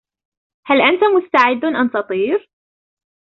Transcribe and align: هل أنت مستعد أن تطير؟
هل 0.65 0.81
أنت 0.81 0.99
مستعد 1.03 1.65
أن 1.65 1.91
تطير؟ 1.91 2.47